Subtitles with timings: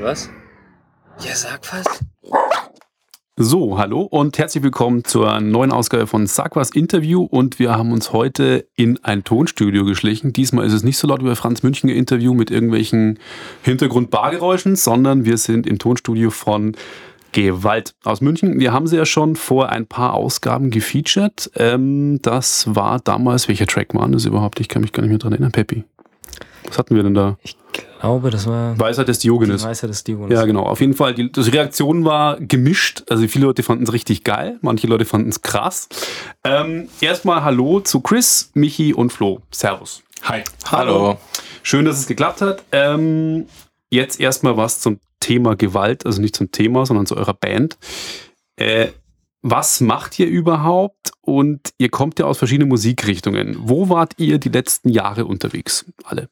[0.00, 0.30] Was?
[1.18, 2.00] Ja, sag was.
[3.36, 7.92] So, hallo und herzlich willkommen zur neuen Ausgabe von Sag was Interview und wir haben
[7.92, 10.32] uns heute in ein Tonstudio geschlichen.
[10.32, 13.18] Diesmal ist es nicht so laut wie bei Franz Münchinger Interview mit irgendwelchen
[13.62, 16.76] Hintergrundbargeräuschen, sondern wir sind im Tonstudio von
[17.32, 18.58] Gewalt aus München.
[18.58, 21.50] Wir haben sie ja schon vor ein paar Ausgaben gefeatured.
[21.56, 24.60] Ähm, das war damals, welcher Track war das überhaupt?
[24.60, 25.52] Ich kann mich gar nicht mehr dran erinnern.
[25.52, 25.84] Peppi.
[26.70, 27.36] Was hatten wir denn da?
[27.42, 29.62] Ich glaube, das war Weisheit des Diogenes.
[29.62, 30.38] die Weisheit des Diogenes.
[30.38, 30.62] Ja, genau.
[30.62, 33.02] Auf jeden Fall, die, die Reaktion war gemischt.
[33.10, 35.88] Also viele Leute fanden es richtig geil, manche Leute fanden es krass.
[36.44, 39.40] Ähm, erstmal Hallo zu Chris, Michi und Flo.
[39.50, 40.02] Servus.
[40.22, 40.44] Hi.
[40.70, 41.18] Hallo.
[41.64, 42.62] Schön, dass es geklappt hat.
[42.70, 43.46] Ähm,
[43.90, 47.78] jetzt erstmal was zum Thema Gewalt, also nicht zum Thema, sondern zu eurer Band.
[48.56, 48.88] Äh,
[49.42, 51.12] was macht ihr überhaupt?
[51.22, 53.56] Und ihr kommt ja aus verschiedenen Musikrichtungen.
[53.60, 55.84] Wo wart ihr die letzten Jahre unterwegs?
[56.04, 56.28] Alle.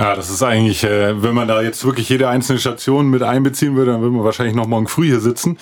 [0.00, 3.76] Ja, das ist eigentlich, äh, wenn man da jetzt wirklich jede einzelne Station mit einbeziehen
[3.76, 5.58] würde, dann würden wir wahrscheinlich noch morgen früh hier sitzen.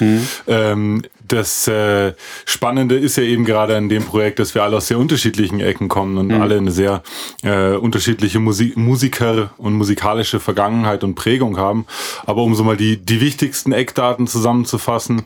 [0.47, 2.13] Ähm, das äh,
[2.45, 5.89] Spannende ist ja eben gerade an dem Projekt, dass wir alle aus sehr unterschiedlichen Ecken
[5.89, 7.03] kommen und alle eine sehr
[7.43, 11.85] äh, unterschiedliche Musik Musiker und musikalische Vergangenheit und Prägung haben.
[12.25, 15.23] Aber um so mal die, die wichtigsten Eckdaten zusammenzufassen,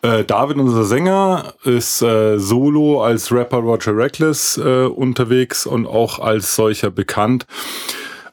[0.00, 6.20] äh, David, unser Sänger, ist äh, solo als Rapper Roger Reckless äh, unterwegs und auch
[6.20, 7.46] als solcher bekannt.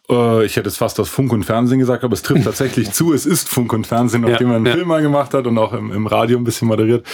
[0.10, 3.14] Äh, ich hätte es fast aus Funk und Fernsehen gesagt, aber es trifft tatsächlich zu.
[3.14, 4.74] Es ist Funk und Fernsehen, auf Ja, dem er einen ja.
[4.74, 7.06] Film mal gemacht hat und auch im, im Radio ein bisschen moderiert.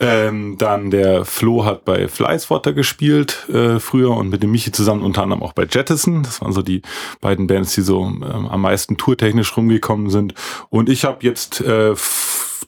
[0.00, 5.02] Ähm, dann der Flo hat bei Fleißwater gespielt äh, früher und mit dem Michi zusammen
[5.02, 6.22] unter anderem auch bei Jettison.
[6.22, 6.82] Das waren so die
[7.20, 10.34] beiden Bands, die so ähm, am meisten tourtechnisch rumgekommen sind.
[10.68, 11.94] Und ich habe jetzt äh,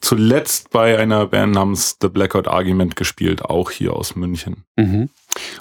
[0.01, 4.63] zuletzt bei einer Band namens The Blackout Argument gespielt, auch hier aus München.
[4.77, 5.09] Mhm.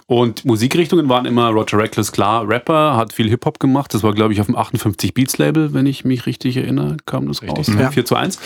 [0.07, 3.93] Und Musikrichtungen waren immer Roger Reckless, klar, Rapper, hat viel Hip-Hop gemacht.
[3.95, 7.29] Das war, glaube ich, auf dem 58 Beats Label, wenn ich mich richtig erinnere, kam
[7.29, 7.71] das raus.
[7.79, 7.91] ja.
[7.91, 8.39] 4 zu 1.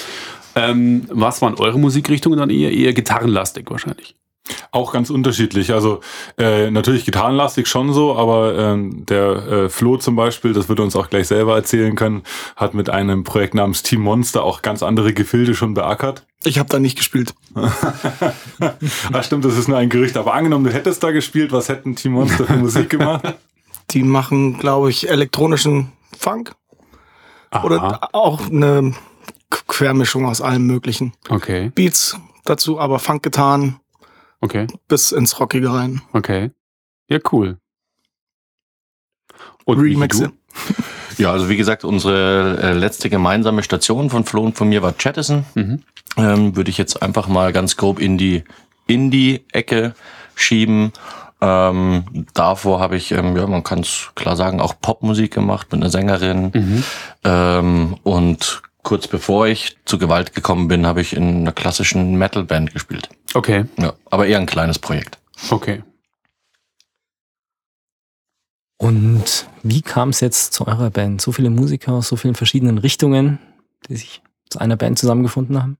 [0.54, 2.72] Ähm, was waren eure Musikrichtungen dann eher?
[2.72, 4.16] Eher gitarrenlastig wahrscheinlich.
[4.72, 5.72] Auch ganz unterschiedlich.
[5.72, 6.00] Also
[6.38, 10.96] äh, natürlich gitarrenlastig schon so, aber ähm, der äh, Flo zum Beispiel, das wird uns
[10.96, 12.22] auch gleich selber erzählen können,
[12.56, 16.26] hat mit einem Projekt namens Team Monster auch ganz andere Gefilde schon beackert.
[16.44, 17.34] Ich habe da nicht gespielt.
[19.12, 20.16] Ah, stimmt, das ist nur ein Gerücht.
[20.16, 23.34] Aber angenommen, du hättest da gespielt, was hätten Team Monster für Musik gemacht?
[23.90, 26.52] Die machen, glaube ich, elektronischen Funk
[27.50, 28.94] Aha, oder auch eine
[29.50, 31.12] Quermischung aus allem Möglichen.
[31.28, 33.80] okay, Beats dazu, aber Funk getan
[34.42, 36.02] okay, bis ins Rockige rein.
[36.12, 36.50] okay.
[37.08, 37.58] Ja, cool.
[39.64, 40.32] Und Remixe.
[41.18, 44.94] Ja, also wie gesagt, unsere äh, letzte gemeinsame Station von Flo und von mir war
[44.98, 45.44] Jettison.
[45.54, 45.82] Mhm.
[46.16, 48.44] Ähm, Würde ich jetzt einfach mal ganz grob in die
[48.86, 49.94] Indie-Ecke
[50.34, 50.92] schieben.
[51.40, 55.82] Ähm, davor habe ich, ähm, ja, man kann es klar sagen, auch Popmusik gemacht mit
[55.82, 56.50] einer Sängerin.
[56.54, 56.84] Mhm.
[57.24, 62.72] Ähm, und kurz bevor ich zu Gewalt gekommen bin, habe ich in einer klassischen Metal-Band
[62.72, 63.08] gespielt.
[63.34, 65.18] Okay, Ja, aber eher ein kleines Projekt.
[65.50, 65.82] okay.
[68.78, 71.20] Und wie kam es jetzt zu eurer Band?
[71.20, 73.38] So viele Musiker aus so vielen verschiedenen Richtungen,
[73.88, 75.78] die sich zu einer Band zusammengefunden haben?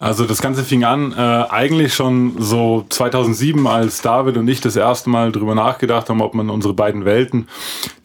[0.00, 4.74] Also das Ganze fing an äh, eigentlich schon so 2007, als David und ich das
[4.74, 7.48] erste Mal drüber nachgedacht haben, ob man unsere beiden Welten,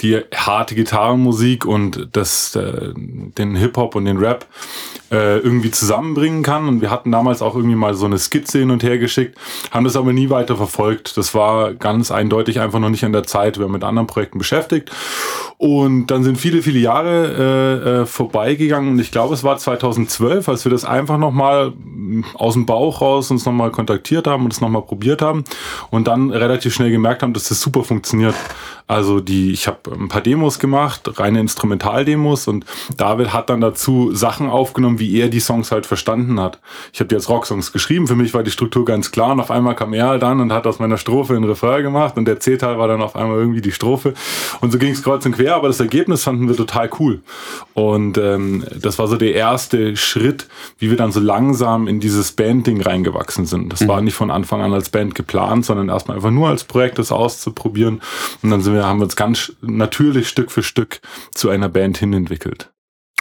[0.01, 4.45] die harte Gitarrenmusik und das, äh, den Hip-Hop und den Rap,
[5.11, 6.67] äh, irgendwie zusammenbringen kann.
[6.67, 9.37] Und wir hatten damals auch irgendwie mal so eine Skizze hin und her geschickt,
[9.71, 11.17] haben das aber nie weiter verfolgt.
[11.17, 13.57] Das war ganz eindeutig einfach noch nicht an der Zeit.
[13.57, 14.91] Wir haben mit anderen Projekten beschäftigt.
[15.57, 20.47] Und dann sind viele, viele Jahre äh, äh, vorbeigegangen und ich glaube, es war 2012,
[20.47, 21.73] als wir das einfach nochmal
[22.33, 25.43] aus dem Bauch raus uns nochmal kontaktiert haben und es nochmal probiert haben
[25.89, 28.35] und dann relativ schnell gemerkt haben, dass das super funktioniert.
[28.89, 32.65] Also die, ich habe ein paar Demos gemacht, reine Instrumentaldemos und
[32.97, 36.59] David hat dann dazu Sachen aufgenommen, wie er die Songs halt verstanden hat.
[36.91, 39.51] Ich habe die als Rocksongs geschrieben, für mich war die Struktur ganz klar und auf
[39.51, 42.39] einmal kam er halt dann und hat aus meiner Strophe einen Refrain gemacht und der
[42.39, 44.15] C-Teil war dann auf einmal irgendwie die Strophe
[44.59, 47.21] und so ging es kreuz und quer, aber das Ergebnis fanden wir total cool
[47.75, 50.47] und ähm, das war so der erste Schritt,
[50.79, 53.71] wie wir dann so langsam in dieses Band-Ding reingewachsen sind.
[53.71, 56.97] Das war nicht von Anfang an als Band geplant, sondern erstmal einfach nur als Projekt
[56.97, 58.01] das auszuprobieren
[58.41, 61.01] und dann sind wir, haben wir uns ganz natürlich Stück für Stück
[61.33, 62.71] zu einer Band hin entwickelt.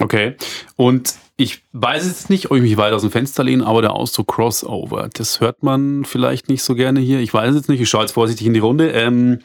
[0.00, 0.36] Okay.
[0.76, 3.92] Und ich weiß jetzt nicht, ob ich mich weit aus dem Fenster lehne, aber der
[3.92, 7.20] Ausdruck Crossover, das hört man vielleicht nicht so gerne hier.
[7.20, 8.90] Ich weiß jetzt nicht, ich schaue jetzt vorsichtig in die Runde.
[8.90, 9.40] Ähm,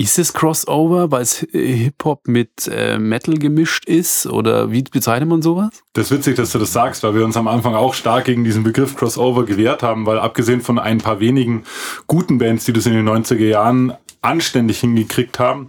[0.00, 4.26] ist es Crossover, weil es Hip-Hop mit äh, Metal gemischt ist?
[4.26, 5.70] Oder wie bezeichnet man sowas?
[5.92, 8.44] Das ist witzig, dass du das sagst, weil wir uns am Anfang auch stark gegen
[8.44, 11.64] diesen Begriff Crossover gewehrt haben, weil abgesehen von ein paar wenigen
[12.06, 15.68] guten Bands, die das in den 90er Jahren anständig hingekriegt haben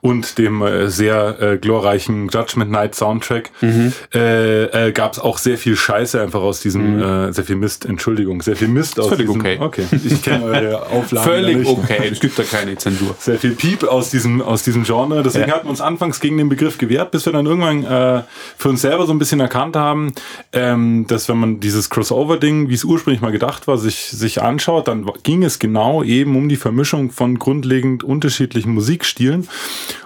[0.00, 3.92] und dem äh, sehr äh, glorreichen Judgment Night Soundtrack Mhm.
[4.14, 7.02] äh, äh, gab es auch sehr viel Scheiße einfach aus diesem, Mhm.
[7.02, 9.58] äh, sehr viel Mist, Entschuldigung, sehr viel Mist aus völlig diesem, okay.
[9.60, 9.84] okay.
[10.04, 11.70] Ich kenne eure Auflagen Völlig nicht.
[11.70, 13.14] okay, es gibt da keine Zensur.
[13.18, 15.22] Sehr viel Piep aus diesem, aus diesem Genre.
[15.22, 15.54] Deswegen Ja.
[15.54, 18.22] hatten wir uns anfangs gegen den Begriff gewehrt, bis wir dann irgendwann äh,
[18.56, 20.12] für uns selber so ein bisschen erkannt haben,
[20.52, 24.88] ähm, dass wenn man dieses Crossover-Ding, wie es ursprünglich mal gedacht war, sich, sich anschaut,
[24.88, 27.38] dann ging es genau eben um die Vermischung von
[27.86, 29.48] grundlegend unterschiedlichen Musikstilen.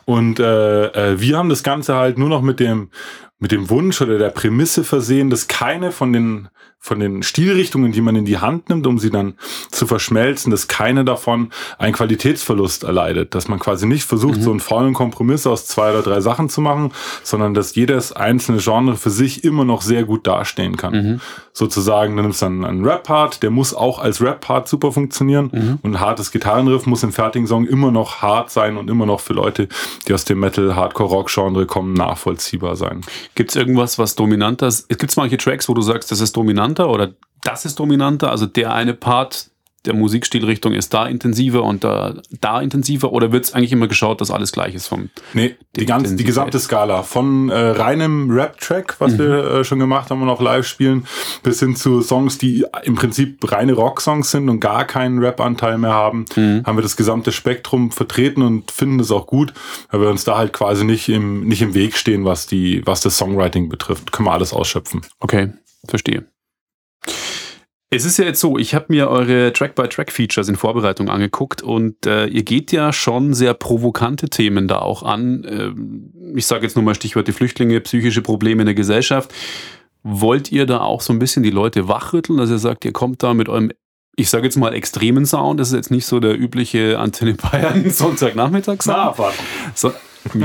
[0.05, 2.91] Und äh, äh, wir haben das Ganze halt nur noch mit dem,
[3.39, 6.49] mit dem Wunsch oder der Prämisse versehen, dass keine von den
[6.83, 9.35] von den Stilrichtungen, die man in die Hand nimmt, um sie dann
[9.71, 13.35] zu verschmelzen, dass keine davon einen Qualitätsverlust erleidet.
[13.35, 16.63] Dass man quasi nicht versucht, so einen faulen Kompromiss aus zwei oder drei Sachen zu
[16.63, 16.93] machen,
[17.23, 21.21] sondern dass jedes einzelne Genre für sich immer noch sehr gut dastehen kann.
[21.53, 25.51] Sozusagen, dann nimmst du einen, einen Rap-Part, der muss auch als Rap-Part super funktionieren
[25.83, 29.21] und ein hartes Gitarrenriff muss im fertigen Song immer noch hart sein und immer noch
[29.21, 29.69] für Leute,
[30.09, 33.03] die aus dem Metal, Hardcore, Rock-Genre kommen, nachvollziehbar sein.
[33.35, 34.89] Gibt es irgendwas, was dominanter ist?
[34.89, 36.37] Gibt es manche Tracks, wo du sagst, das ist
[36.75, 38.31] dominanter oder das ist dominanter?
[38.31, 39.51] Also der eine Part
[39.87, 44.21] der Musikstilrichtung ist da intensiver und da, da intensiver oder wird es eigentlich immer geschaut,
[44.21, 47.03] dass alles gleich ist vom Nee, die, ganze, die gesamte Skala.
[47.03, 51.07] Von äh, reinem Rap-Track, was wir äh, schon gemacht haben und auch live spielen,
[51.43, 55.95] bis hin zu Songs, die im Prinzip reine Rock-Songs sind und gar keinen Rap-Anteil mehr
[55.95, 59.55] haben, haben wir das gesamte Spektrum vertreten und finden es auch gut,
[59.91, 63.01] weil wir uns da halt quasi nicht im, nicht im Weg stehen, was, die, was
[63.01, 64.13] das Songwriting betrifft.
[64.13, 65.01] Können wir alles ausschöpfen.
[65.21, 65.55] Okay,
[65.89, 66.27] verstehe.
[67.93, 72.27] Es ist ja jetzt so, ich habe mir eure Track-by-Track-Features in Vorbereitung angeguckt und äh,
[72.27, 75.45] ihr geht ja schon sehr provokante Themen da auch an.
[75.49, 79.35] Ähm, ich sage jetzt nur mal Stichwort die Flüchtlinge, psychische Probleme in der Gesellschaft.
[80.05, 83.25] Wollt ihr da auch so ein bisschen die Leute wachrütteln, dass ihr sagt, ihr kommt
[83.25, 83.73] da mit eurem,
[84.15, 87.91] ich sage jetzt mal extremen Sound, das ist jetzt nicht so der übliche Antenne Bayern
[87.91, 89.17] Sonntagnachmittag-Sound.
[89.75, 89.93] So,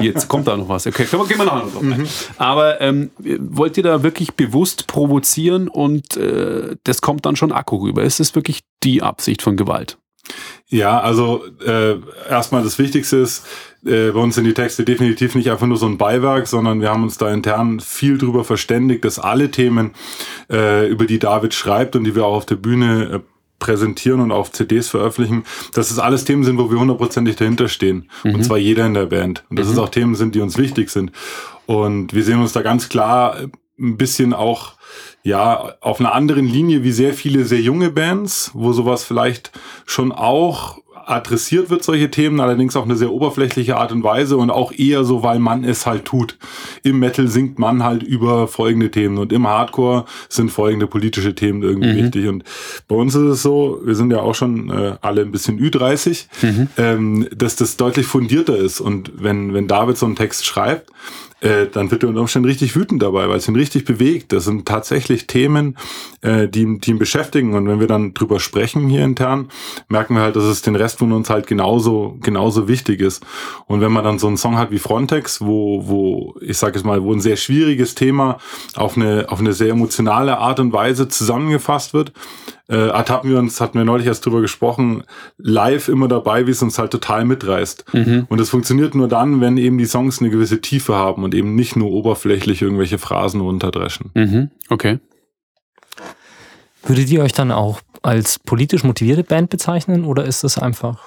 [0.01, 0.87] jetzt kommt da noch was.
[0.87, 2.07] Okay, können wir, gehen wir nachher noch drauf ein.
[2.37, 7.77] Aber ähm, wollt ihr da wirklich bewusst provozieren und äh, das kommt dann schon Akku
[7.77, 8.03] rüber?
[8.03, 9.97] Ist das wirklich die Absicht von Gewalt?
[10.67, 13.45] Ja, also äh, erstmal das Wichtigste ist,
[13.85, 16.89] äh, bei uns sind die Texte definitiv nicht einfach nur so ein Beiwerk, sondern wir
[16.89, 19.91] haben uns da intern viel drüber verständigt, dass alle Themen,
[20.51, 23.19] äh, über die David schreibt und die wir auch auf der Bühne äh,
[23.65, 28.09] präsentieren und auf CDs veröffentlichen, dass es alles Themen sind, wo wir hundertprozentig dahinter stehen.
[28.23, 29.43] Und zwar jeder in der Band.
[29.49, 31.11] Und dass es auch Themen sind, die uns wichtig sind.
[31.65, 33.37] Und wir sehen uns da ganz klar
[33.79, 34.73] ein bisschen auch
[35.23, 39.51] ja, auf einer anderen Linie wie sehr viele sehr junge Bands, wo sowas vielleicht
[39.87, 44.49] schon auch adressiert wird, solche Themen, allerdings auf eine sehr oberflächliche Art und Weise und
[44.49, 46.37] auch eher so, weil man es halt tut.
[46.83, 51.61] Im Metal singt man halt über folgende Themen und im Hardcore sind folgende politische Themen
[51.63, 51.97] irgendwie Mhm.
[52.05, 52.27] wichtig.
[52.27, 52.43] Und
[52.87, 56.25] bei uns ist es so, wir sind ja auch schon äh, alle ein bisschen Ü30,
[56.41, 56.67] Mhm.
[56.77, 58.81] ähm, dass das deutlich fundierter ist.
[58.81, 60.89] Und wenn, wenn David so einen Text schreibt,
[61.41, 64.31] äh, dann wird er unter Umständen richtig wütend dabei, weil es ihn richtig bewegt.
[64.31, 65.77] Das sind tatsächlich Themen,
[66.21, 67.53] äh, die, ihn- die ihn beschäftigen.
[67.53, 69.49] Und wenn wir dann drüber sprechen hier intern,
[69.89, 73.25] merken wir halt, dass es den Rest von uns halt genauso, genauso wichtig ist.
[73.67, 76.85] Und wenn man dann so einen Song hat wie Frontex, wo, wo, ich sage jetzt
[76.85, 78.37] mal, wo ein sehr schwieriges Thema
[78.75, 82.13] auf eine, auf eine sehr emotionale Art und Weise zusammengefasst wird,
[82.67, 85.03] äh, ertappen wir uns, hatten wir neulich erst drüber gesprochen,
[85.37, 87.85] live immer dabei, wie es uns halt total mitreißt.
[88.29, 91.55] Und das funktioniert nur dann, wenn eben die Songs eine gewisse Tiefe haben und eben
[91.55, 94.11] nicht nur oberflächlich irgendwelche Phrasen runterdreschen.
[94.15, 94.49] Mhm.
[94.69, 94.99] Okay.
[96.83, 100.99] Würdet ihr euch dann auch als politisch motivierte Band bezeichnen oder ist das einfach,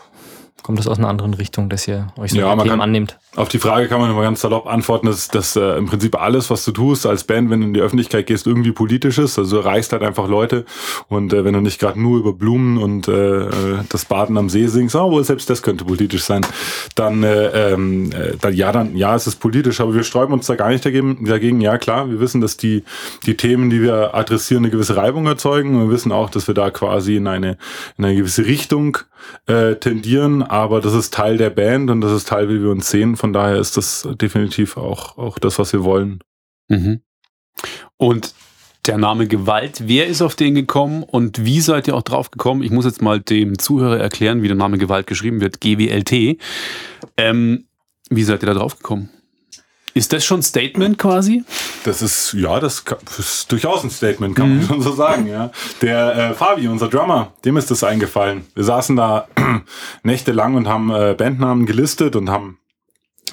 [0.63, 3.19] kommt das aus einer anderen Richtung, dass ihr euch so Ja, man Themen kann- annehmt?
[3.37, 6.51] Auf die Frage kann man immer ganz salopp antworten, dass, dass äh, im Prinzip alles,
[6.51, 9.39] was du tust als Band, wenn du in die Öffentlichkeit gehst, irgendwie politisch ist.
[9.39, 10.65] Also du erreichst halt einfach Leute
[11.09, 13.51] und äh, wenn du nicht gerade nur über Blumen und äh, äh,
[13.89, 16.45] das Baden am See singst, oh, wohl selbst das könnte politisch sein,
[16.97, 20.47] dann, äh, ähm, äh, dann ja, dann ja, es ist politisch, aber wir sträuben uns
[20.47, 21.25] da gar nicht dagegen.
[21.25, 21.61] dagegen.
[21.61, 22.83] Ja klar, wir wissen, dass die
[23.27, 25.77] die Themen, die wir adressieren, eine gewisse Reibung erzeugen.
[25.77, 27.57] Und wir wissen auch, dass wir da quasi in eine
[27.97, 28.99] in eine gewisse Richtung
[29.47, 32.91] äh, tendieren, aber das ist Teil der Band und das ist Teil, wie wir uns
[32.91, 33.17] sehen.
[33.17, 36.21] Von daher ist das definitiv auch, auch das, was wir wollen.
[36.69, 37.01] Mhm.
[37.97, 38.35] Und
[38.87, 42.63] der Name Gewalt, wer ist auf den gekommen und wie seid ihr auch drauf gekommen?
[42.63, 46.39] Ich muss jetzt mal dem Zuhörer erklären, wie der Name Gewalt geschrieben wird, GWLT.
[47.17, 47.67] Ähm,
[48.09, 49.11] wie seid ihr da drauf gekommen?
[49.99, 51.43] Ist das schon Statement quasi?
[51.83, 52.85] Das ist, ja, das
[53.19, 55.51] ist durchaus ein Statement, kann man schon so sagen, ja.
[55.83, 58.47] Der äh, Fabi, unser Drummer, dem ist das eingefallen.
[58.55, 59.27] Wir saßen da
[60.05, 62.59] nächtelang und haben äh, Bandnamen gelistet und haben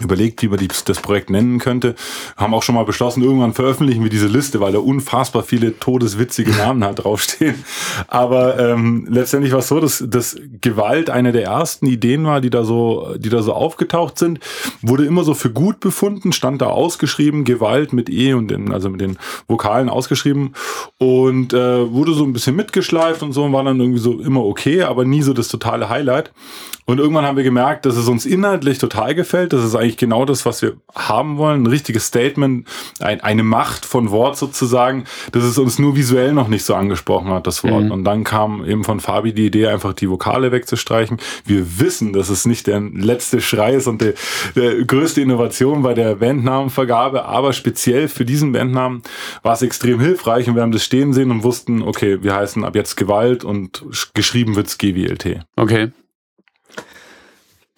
[0.02, 1.96] überlegt, wie man die, das Projekt nennen könnte.
[2.38, 6.52] Haben auch schon mal beschlossen, irgendwann veröffentlichen wir diese Liste, weil da unfassbar viele todeswitzige
[6.52, 7.64] Namen halt draufstehen.
[8.08, 12.50] Aber ähm, letztendlich war es so, dass, dass Gewalt eine der ersten Ideen war, die
[12.50, 14.40] da so, die da so aufgetaucht sind.
[14.82, 18.90] Wurde immer so für gut befunden, stand da ausgeschrieben, Gewalt mit E und den, also
[18.90, 20.54] mit den Vokalen ausgeschrieben
[20.98, 24.44] und äh, wurde so ein bisschen mitgeschleift und so und war dann irgendwie so immer
[24.44, 26.32] okay, aber nie so das totale Highlight.
[26.88, 29.54] Und irgendwann haben wir gemerkt, dass es uns inhaltlich total gefällt.
[29.54, 31.64] Das ist eigentlich genau das, was wir haben wollen.
[31.64, 32.68] Ein richtiges Statement,
[33.00, 37.30] ein, eine Macht von Wort sozusagen, dass es uns nur visuell noch nicht so angesprochen
[37.30, 37.86] hat, das Wort.
[37.86, 37.92] Mhm.
[37.92, 41.18] Und dann kam eben von Fabi die Idee, einfach die Vokale wegzustreichen.
[41.44, 44.14] Wir wissen, dass es nicht der letzte Schrei ist und die,
[44.56, 49.02] der größte Innovation bei der Bandnamenvergabe, aber speziell für diesen Bandnamen
[49.42, 52.64] war es extrem hilfreich und wir haben das stehen sehen und wussten, okay, wir heißen
[52.64, 55.46] ab jetzt Gewalt und geschrieben wird's GWLT.
[55.56, 55.92] Okay.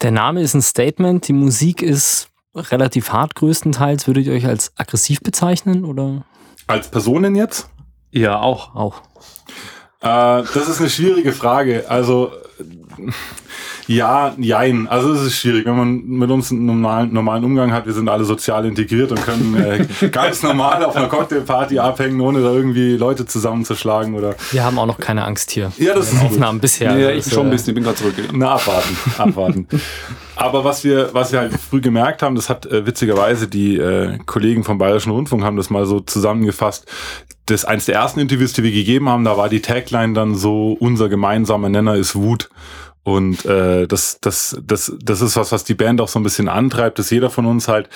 [0.01, 4.05] Der Name ist ein Statement, die Musik ist relativ hart größtenteils.
[4.05, 6.23] Würdet ihr euch als aggressiv bezeichnen oder?
[6.67, 7.69] Als Personen jetzt?
[8.11, 8.75] Ja, auch.
[8.75, 9.01] Auch.
[10.01, 11.85] Äh, das ist eine schwierige Frage.
[11.89, 12.31] Also
[13.87, 14.87] ja, jein.
[14.87, 17.85] Also es ist schwierig, wenn man mit uns einen normalen, normalen Umgang hat.
[17.85, 22.41] Wir sind alle sozial integriert und können äh, ganz normal auf einer Cocktailparty abhängen, ohne
[22.41, 24.35] da irgendwie Leute zusammenzuschlagen oder.
[24.51, 25.71] Wir haben auch noch keine Angst hier.
[25.77, 26.63] Ja, das ist Aufnahmen gut.
[26.63, 26.97] bisher.
[26.97, 27.69] Ja, ich schon ein bisschen.
[27.69, 28.39] Ich bin gerade zurückgegangen.
[28.39, 29.67] Na, abwarten, abwarten.
[30.35, 34.19] Aber was wir, was wir halt früh gemerkt haben, das hat äh, witzigerweise die äh,
[34.25, 36.85] Kollegen vom Bayerischen Rundfunk haben das mal so zusammengefasst.
[37.47, 40.77] Das eins der ersten Interviews, die wir gegeben haben, da war die Tagline dann so:
[40.79, 42.49] Unser gemeinsamer Nenner ist Wut.
[43.07, 46.49] Und äh, das, das, das, das ist was, was die Band auch so ein bisschen
[46.49, 47.87] antreibt, dass jeder von uns halt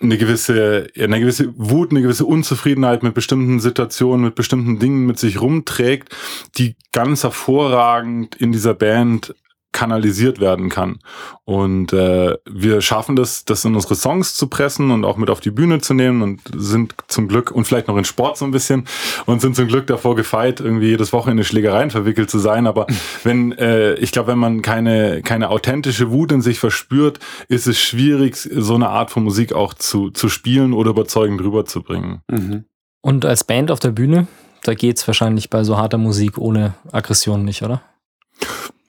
[0.00, 5.20] eine gewisse, eine gewisse Wut, eine gewisse Unzufriedenheit mit bestimmten Situationen, mit bestimmten Dingen mit
[5.20, 6.16] sich rumträgt,
[6.58, 9.36] die ganz hervorragend in dieser Band
[9.74, 11.00] kanalisiert werden kann.
[11.44, 15.40] Und äh, wir schaffen das, das in unsere Songs zu pressen und auch mit auf
[15.40, 18.52] die Bühne zu nehmen und sind zum Glück und vielleicht noch in Sport so ein
[18.52, 18.86] bisschen
[19.26, 22.66] und sind zum Glück davor gefeit, irgendwie jedes Wochenende Schlägereien verwickelt zu sein.
[22.66, 22.86] Aber
[23.24, 27.78] wenn, äh, ich glaube, wenn man keine, keine authentische Wut in sich verspürt, ist es
[27.78, 32.22] schwierig, so eine Art von Musik auch zu, zu spielen oder überzeugend rüberzubringen.
[32.30, 32.64] Mhm.
[33.02, 34.28] Und als Band auf der Bühne,
[34.62, 37.82] da geht's wahrscheinlich bei so harter Musik ohne Aggression nicht, oder?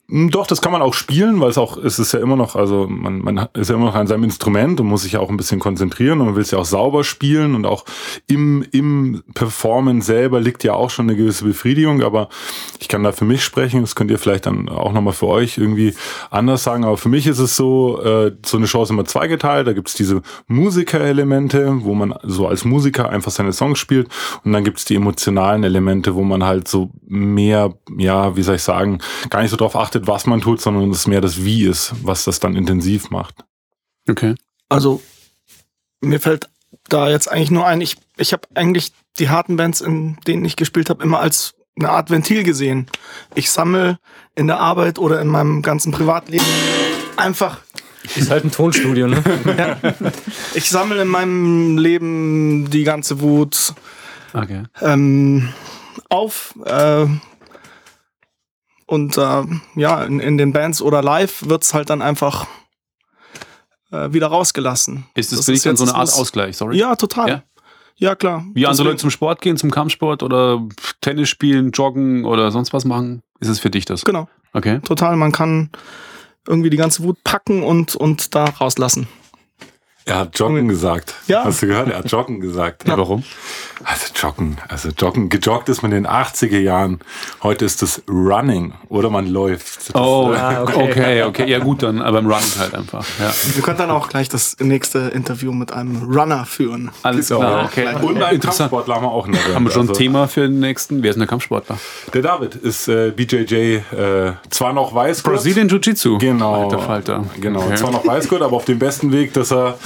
[0.07, 2.55] Hm, doch, das kann man auch spielen, weil es auch, es ist ja immer noch,
[2.55, 5.31] also man, man ist ja immer noch an seinem Instrument und muss sich ja auch
[5.31, 7.85] ein bisschen konzentrieren und man will es ja auch sauber spielen und auch
[8.27, 12.29] im, im Performance selber liegt ja auch schon eine gewisse Befriedigung, aber
[12.79, 15.57] ich kann da für mich sprechen, das könnt ihr vielleicht dann auch nochmal für euch
[15.57, 15.95] irgendwie
[16.29, 19.73] anders sagen, aber für mich ist es so, äh, so eine ist immer zweigeteilt, da
[19.73, 24.09] gibt's diese Musikerelemente, wo man so als Musiker einfach seine Songs spielt
[24.43, 28.63] und dann gibt's die emotionalen Elemente, wo man halt so mehr, ja, wie soll ich
[28.63, 28.99] sagen,
[29.31, 31.93] gar nicht so drauf achtet, beachtet, was man tut, sondern es mehr das Wie ist,
[32.03, 33.45] was das dann intensiv macht.
[34.09, 34.35] Okay.
[34.69, 35.01] Also
[36.01, 36.49] mir fällt
[36.89, 40.55] da jetzt eigentlich nur ein, ich, ich habe eigentlich die harten Bands, in denen ich
[40.55, 42.87] gespielt habe, immer als eine Art Ventil gesehen.
[43.33, 43.97] Ich sammle
[44.35, 46.45] in der Arbeit oder in meinem ganzen Privatleben
[47.17, 47.61] einfach.
[48.15, 49.23] Ist halt ein Tonstudio, ne?
[49.57, 49.93] ja.
[50.53, 53.73] Ich sammle in meinem Leben die ganze Wut
[54.33, 54.63] okay.
[54.81, 55.49] ähm,
[56.09, 57.07] auf, äh,
[58.85, 59.43] und äh,
[59.75, 62.47] ja, in, in den Bands oder live wird's halt dann einfach
[63.91, 65.05] äh, wieder rausgelassen.
[65.15, 66.77] Ist das, für dich dann so eine Art Ausgleich, sorry?
[66.77, 67.29] Ja, total.
[67.29, 67.43] Ja,
[67.95, 68.45] ja klar.
[68.53, 70.67] Wie andere Leute zum Sport gehen, zum Kampfsport oder
[71.01, 74.03] Tennis spielen, joggen oder sonst was machen, ist es für dich das?
[74.05, 74.27] Genau.
[74.53, 74.79] Okay.
[74.81, 75.15] Total.
[75.15, 75.69] Man kann
[76.47, 79.07] irgendwie die ganze Wut packen und, und da rauslassen.
[80.07, 81.15] Er hat Joggen gesagt.
[81.25, 81.43] Ja.
[81.45, 81.89] Hast du gehört?
[81.89, 82.87] Er hat Joggen gesagt.
[82.87, 82.95] Ja.
[82.95, 83.23] Warum?
[83.83, 84.57] Also Joggen.
[84.69, 85.29] Also Joggen.
[85.29, 86.99] Gejoggt ist man in den 80er Jahren.
[87.41, 88.73] Heute ist das Running.
[88.89, 89.89] Oder man läuft.
[89.89, 90.91] Das oh, ah, okay.
[90.91, 91.45] okay, okay.
[91.55, 93.03] Ja gut, dann aber im Running halt einfach.
[93.19, 93.33] Ja.
[93.55, 96.91] Wir können dann auch gleich das nächste Interview mit einem Runner führen.
[97.01, 97.87] Alles klar, okay.
[97.99, 99.39] Und einen Kampfsportler haben wir auch noch.
[99.55, 101.01] Haben wir schon ein also, Thema für den nächsten?
[101.01, 101.79] Wer ist denn der Kampfsportler?
[102.13, 103.55] Der David ist äh, BJJ.
[103.55, 105.33] Äh, zwar noch Weißgurt.
[105.33, 106.19] Brazilian Jiu-Jitsu.
[106.19, 106.65] Genau.
[106.65, 107.25] Alter Falter.
[107.41, 107.63] Genau.
[107.63, 107.75] Okay.
[107.75, 109.79] Zwar noch Weißgurt, aber auf dem besten Weg, dass er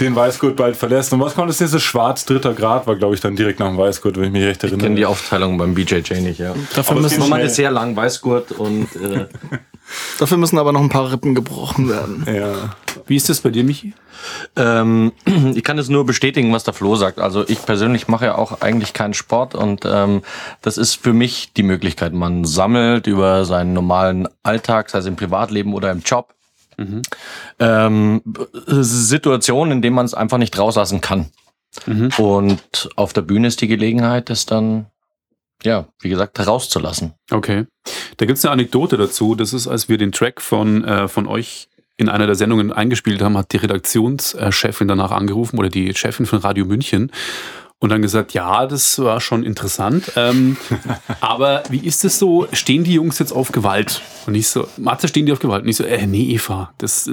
[0.00, 1.12] den Weißgurt bald verlässt.
[1.12, 1.80] Und was kommt das nächste?
[1.80, 4.62] Schwarz dritter Grad war, glaube ich, dann direkt nach dem Weißgurt, wenn ich mich recht
[4.62, 4.78] erinnere.
[4.78, 6.54] Ich kenne die Aufteilung beim BJJ nicht, ja.
[6.74, 9.26] Dafür müssen wir mal sehr lang Weißgurt und äh
[10.18, 12.24] Dafür müssen aber noch ein paar Rippen gebrochen werden.
[12.26, 12.74] Ja.
[13.06, 13.94] Wie ist das bei dir, Michi?
[14.56, 15.12] Ähm,
[15.54, 17.18] ich kann es nur bestätigen, was der Flo sagt.
[17.18, 20.22] Also ich persönlich mache ja auch eigentlich keinen Sport und ähm,
[20.62, 22.12] das ist für mich die Möglichkeit.
[22.12, 26.34] Man sammelt über seinen normalen Alltag, sei es im Privatleben oder im Job,
[26.76, 27.02] Mhm.
[27.58, 28.22] Ähm,
[28.66, 31.30] Situationen, in denen man es einfach nicht rauslassen kann.
[31.86, 32.10] Mhm.
[32.18, 34.86] Und auf der Bühne ist die Gelegenheit, das dann,
[35.62, 37.14] ja, wie gesagt, rauszulassen.
[37.30, 37.66] Okay.
[38.16, 39.34] Da gibt es eine Anekdote dazu.
[39.34, 43.22] Das ist, als wir den Track von, äh, von euch in einer der Sendungen eingespielt
[43.22, 47.12] haben, hat die Redaktionschefin danach angerufen oder die Chefin von Radio München
[47.80, 50.12] und dann gesagt, ja, das war schon interessant.
[50.16, 50.56] Ähm,
[51.20, 52.46] aber wie ist es so?
[52.52, 54.00] Stehen die Jungs jetzt auf Gewalt?
[54.26, 55.64] Und ich so, Mathe, stehen die auf Gewalt?
[55.64, 57.10] Und ich so, äh, nee, Eva, das,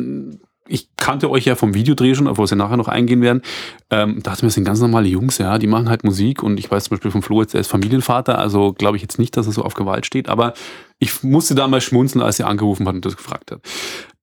[0.72, 3.42] ich kannte euch ja vom Videodreh schon, auf was wir nachher noch eingehen werden.
[3.90, 6.72] Ähm, dachte mir, das sind ganz normale Jungs, ja, die machen halt Musik und ich
[6.72, 9.48] weiß zum Beispiel von Flo jetzt, er ist Familienvater, also glaube ich jetzt nicht, dass
[9.48, 10.54] er so auf Gewalt steht, aber
[11.00, 13.62] ich musste da mal schmunzeln, als er angerufen hat und das gefragt hat.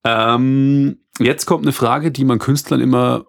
[0.04, 3.24] Ähm, jetzt kommt eine Frage, die man Künstlern immer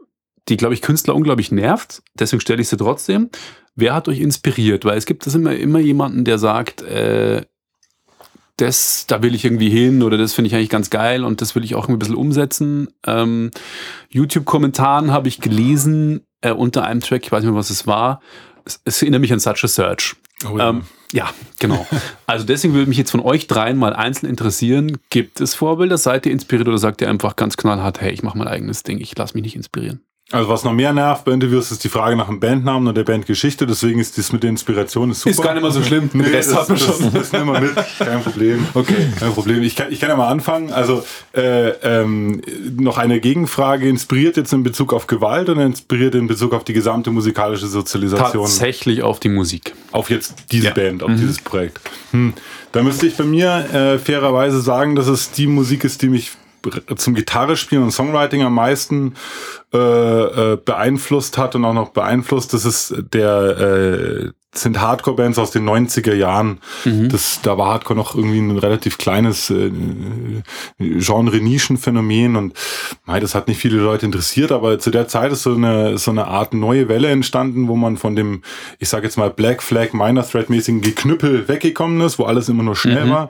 [0.48, 2.02] die, glaube ich, Künstler unglaublich nervt.
[2.16, 3.30] Deswegen stelle ich sie trotzdem.
[3.76, 4.86] Wer hat euch inspiriert?
[4.86, 7.44] Weil es gibt das immer, immer jemanden, der sagt, äh,
[8.58, 11.56] das, da will ich irgendwie hin oder das finde ich eigentlich ganz geil und das
[11.56, 12.90] will ich auch ein bisschen umsetzen.
[13.06, 13.52] Ähm,
[14.10, 18.22] YouTube-Kommentaren habe ich gelesen äh, unter einem Track, ich weiß nicht mehr, was es war.
[18.66, 20.16] Es, es erinnert mich an Such a Search.
[20.46, 20.70] Oh ja.
[20.70, 21.30] Ähm, ja,
[21.60, 21.88] genau.
[22.28, 24.98] Also deswegen würde mich jetzt von euch dreien mal einzeln interessieren.
[25.10, 25.98] Gibt es Vorbilder?
[25.98, 29.00] Seid ihr inspiriert oder sagt ihr einfach ganz knallhart, hey, ich mache mein eigenes Ding,
[29.00, 30.02] ich lasse mich nicht inspirieren?
[30.32, 33.04] Also was noch mehr nervt bei Interviews ist die Frage nach dem Bandnamen und der
[33.04, 33.66] Bandgeschichte.
[33.66, 35.30] Deswegen ist das mit der Inspiration super.
[35.32, 36.10] Ist gar nicht mal so schlimm.
[36.14, 37.76] Nee, das, das, das, das, das nehmen wir mit.
[37.98, 38.68] Kein Problem.
[38.76, 39.08] Okay.
[39.20, 39.64] Kein Problem.
[39.64, 40.72] Ich kann, ich kann ja mal anfangen.
[40.72, 41.04] Also
[41.36, 42.42] äh, ähm,
[42.78, 43.90] noch eine Gegenfrage.
[43.90, 48.44] Inspiriert jetzt in Bezug auf Gewalt oder inspiriert in Bezug auf die gesamte musikalische Sozialisation?
[48.44, 49.74] Tatsächlich auf die Musik.
[49.92, 50.74] Auf jetzt diese ja.
[50.74, 51.18] Band, auf mhm.
[51.18, 51.80] dieses Projekt.
[52.12, 52.34] Hm.
[52.72, 56.32] Da müsste ich bei mir äh, fairerweise sagen, dass es die Musik ist, die mich
[56.96, 59.16] zum Gitarre spielen und Songwriting am meisten
[59.74, 65.52] äh, äh, beeinflusst hat und auch noch beeinflusst, das ist der äh, sind Hardcore-Bands aus
[65.52, 66.60] den 90er Jahren.
[66.84, 67.10] Mhm.
[67.10, 69.72] Das, da war Hardcore noch irgendwie ein relativ kleines äh,
[70.80, 72.54] Genre-Nischen-Phänomen und
[73.06, 76.10] mei, das hat nicht viele Leute interessiert, aber zu der Zeit ist so eine, so
[76.10, 78.42] eine Art neue Welle entstanden, wo man von dem,
[78.80, 82.76] ich sage jetzt mal, Black Flag, Minor Threat-mäßigen Geknüppel weggekommen ist, wo alles immer nur
[82.76, 83.12] schnell mhm.
[83.12, 83.30] war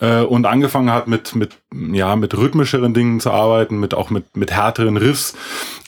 [0.00, 4.36] äh, und angefangen hat mit, mit, ja, mit rhythmischeren Dingen zu arbeiten, mit auch mit,
[4.36, 5.34] mit härteren Riffs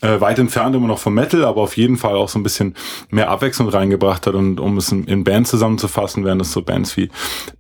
[0.03, 2.75] äh, weit entfernt immer noch vom Metal, aber auf jeden Fall auch so ein bisschen
[3.11, 4.35] mehr Abwechslung reingebracht hat.
[4.35, 7.11] Und um es in, in Bands zusammenzufassen, wären das so Bands wie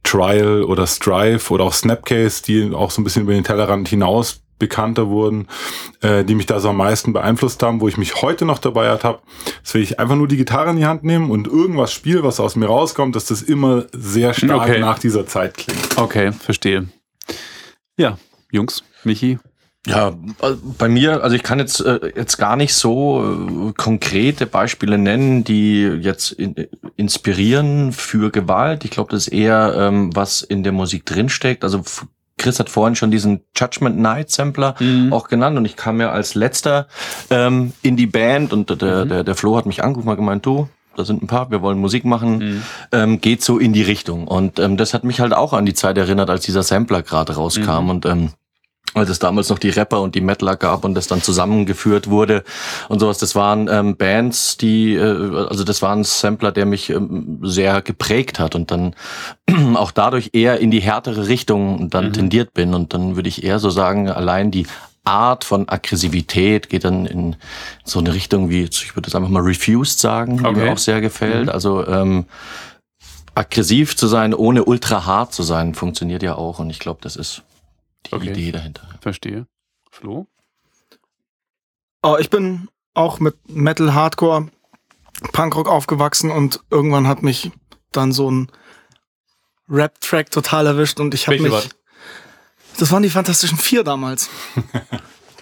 [0.02, 4.42] Trial oder Strive oder auch Snapcase, die auch so ein bisschen über den Tellerrand hinaus
[4.58, 5.48] bekannter wurden,
[6.02, 8.90] äh, die mich da so am meisten beeinflusst haben, wo ich mich heute noch dabei
[8.90, 9.20] habe,
[9.62, 12.38] dass wenn ich einfach nur die Gitarre in die Hand nehme und irgendwas spiele, was
[12.38, 14.78] aus mir rauskommt, dass das immer sehr stark okay.
[14.78, 15.96] nach dieser Zeit klingt.
[15.96, 16.88] Okay, verstehe.
[18.00, 18.16] Ja,
[18.50, 19.38] Jungs, Michi,
[19.86, 20.08] ja,
[20.40, 23.22] äh, bei mir, also ich kann jetzt, äh, jetzt gar nicht so
[23.68, 26.54] äh, konkrete Beispiele nennen, die jetzt in,
[26.96, 28.86] inspirieren für Gewalt.
[28.86, 31.62] Ich glaube, das ist eher, ähm, was in der Musik drinsteckt.
[31.62, 31.82] Also
[32.38, 35.12] Chris hat vorhin schon diesen Judgment Night Sampler mhm.
[35.12, 36.88] auch genannt und ich kam ja als letzter
[37.28, 39.08] ähm, in die Band und der, mhm.
[39.10, 41.78] der, der Flo hat mich angerufen und gemeint, du, da sind ein paar, wir wollen
[41.78, 42.62] Musik machen, mhm.
[42.92, 44.26] ähm, geht so in die Richtung.
[44.26, 47.34] Und ähm, das hat mich halt auch an die Zeit erinnert, als dieser Sampler gerade
[47.34, 47.84] rauskam.
[47.84, 47.90] Mhm.
[47.90, 48.30] Und ähm,
[48.94, 52.42] als es damals noch die Rapper und die Metaler gab und das dann zusammengeführt wurde
[52.88, 53.18] und sowas.
[53.18, 57.82] Das waren ähm, Bands, die, äh, also das war ein Sampler, der mich ähm, sehr
[57.82, 58.94] geprägt hat und dann
[59.74, 62.12] auch dadurch eher in die härtere Richtung dann mhm.
[62.14, 62.74] tendiert bin.
[62.74, 64.66] Und dann würde ich eher so sagen, allein die
[65.04, 67.36] Art von Aggressivität geht dann in
[67.84, 70.54] so eine Richtung wie, ich würde das einfach mal refused sagen, okay.
[70.54, 71.46] die mir auch sehr gefällt.
[71.46, 71.52] Mhm.
[71.52, 72.26] Also ähm,
[73.34, 76.58] aggressiv zu sein, ohne ultra hart zu sein, funktioniert ja auch.
[76.58, 77.42] Und ich glaube, das ist
[78.06, 78.30] die okay.
[78.30, 78.88] Idee dahinter.
[79.00, 79.46] Verstehe.
[79.90, 80.26] Flo?
[82.02, 84.48] Oh, ich bin auch mit Metal, Hardcore,
[85.32, 87.50] Punkrock aufgewachsen und irgendwann hat mich
[87.92, 88.50] dann so ein
[89.68, 91.52] Rap-Track total erwischt und ich habe mich.
[91.52, 91.62] War?
[92.78, 94.30] Das waren die Fantastischen Vier damals.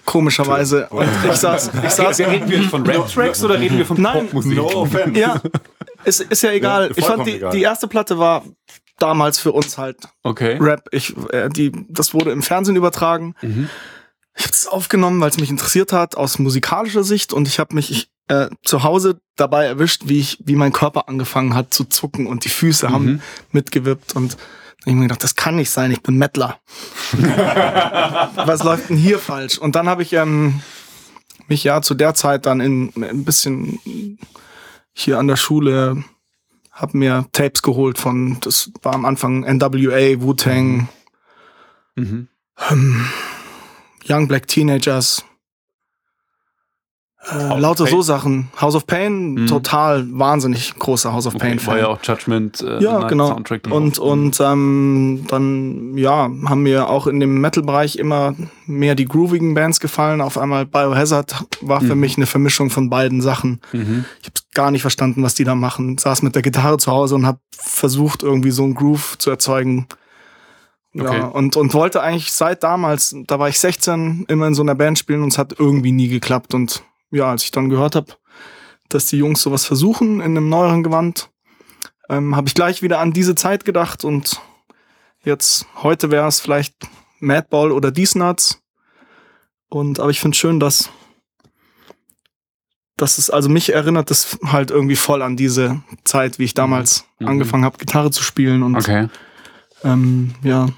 [0.04, 0.86] Komischerweise.
[0.90, 2.20] Und ich saß, ich saß.
[2.20, 4.56] Reden wir von Rap-Tracks oder reden wir von Nein, Popmusik?
[4.56, 5.20] No offense.
[5.20, 5.40] Ja,
[6.04, 6.88] ist, ist ja egal.
[6.88, 8.42] Ja, ich fand die, die erste Platte war
[8.98, 10.56] damals für uns halt okay.
[10.60, 10.88] Rap.
[10.92, 13.34] Ich, äh, die, das wurde im Fernsehen übertragen.
[13.42, 13.68] Mhm.
[14.36, 17.74] Ich habe es aufgenommen, weil es mich interessiert hat aus musikalischer Sicht und ich habe
[17.74, 21.84] mich ich, äh, zu Hause dabei erwischt, wie ich, wie mein Körper angefangen hat zu
[21.84, 22.92] zucken und die Füße mhm.
[22.92, 24.36] haben mitgewippt und
[24.88, 26.58] ich mir gedacht, das kann nicht sein, ich bin Mettler.
[27.12, 29.58] Was läuft denn hier falsch?
[29.58, 30.60] Und dann habe ich ähm,
[31.48, 33.78] mich ja zu der Zeit dann in ein bisschen
[34.92, 36.04] hier an der Schule
[36.78, 40.88] habe mir Tapes geholt von, das war am Anfang NWA, Wu-Tang,
[41.96, 42.28] mhm.
[42.70, 43.06] ähm,
[44.08, 45.24] Young Black Teenagers,
[47.26, 48.48] äh, lauter so Sachen.
[48.60, 49.46] House of Pain, mhm.
[49.48, 51.74] total wahnsinnig großer House of okay, Pain Fan.
[51.74, 53.28] War ja auch Judgment äh, ja, genau.
[53.28, 53.66] Soundtrack.
[53.70, 58.34] Und, und ähm, dann, ja, haben mir auch in dem Metal-Bereich immer
[58.66, 60.20] mehr die groovigen Bands gefallen.
[60.20, 62.00] Auf einmal Biohazard war für mhm.
[62.00, 63.60] mich eine Vermischung von beiden Sachen.
[63.72, 64.04] Mhm.
[64.20, 65.98] Ich habe gar nicht verstanden, was die da machen.
[65.98, 69.88] Saß mit der Gitarre zu Hause und habe versucht, irgendwie so einen Groove zu erzeugen.
[70.94, 71.18] Okay.
[71.18, 74.74] Ja, und, und wollte eigentlich seit damals, da war ich 16, immer in so einer
[74.74, 76.54] Band spielen und es hat irgendwie nie geklappt.
[76.54, 78.12] Und ja, als ich dann gehört habe,
[78.88, 81.30] dass die Jungs sowas versuchen in einem neueren Gewand,
[82.08, 84.40] ähm, habe ich gleich wieder an diese Zeit gedacht und
[85.24, 86.74] jetzt, heute wäre es vielleicht
[87.20, 88.62] Madball oder These Nuts.
[89.68, 90.88] Und, aber ich finde schön, dass,
[92.96, 97.04] dass es, also mich erinnert es halt irgendwie voll an diese Zeit, wie ich damals
[97.18, 97.28] Mhm.
[97.28, 99.08] angefangen habe, Gitarre zu spielen und Okay.
[99.84, 100.68] ähm, ja.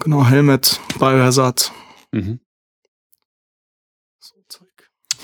[0.00, 1.72] Genau, Helmet, Biohazard.
[2.12, 2.40] Mhm.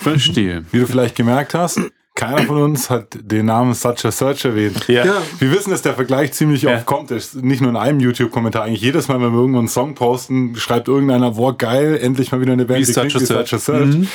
[0.04, 0.62] Verstehe.
[0.70, 1.80] Wie du vielleicht gemerkt hast,
[2.16, 4.86] keiner von uns hat den Namen Such a Search erwähnt.
[4.86, 5.04] Ja.
[5.04, 6.76] Ja, Wir wissen, dass der Vergleich ziemlich Ja.
[6.76, 7.10] oft kommt.
[7.10, 8.62] Das ist nicht nur in einem YouTube-Kommentar.
[8.62, 12.40] Eigentlich jedes Mal, wenn wir irgendwo einen Song posten, schreibt irgendeiner, boah, geil, endlich mal
[12.40, 13.48] wieder eine Band, Wie die Such klingt a Search.
[13.50, 13.96] Such a Search.
[13.96, 14.08] Mhm.